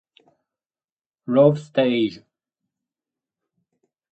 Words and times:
Love 1.27 1.59
Stage!! 1.59 2.23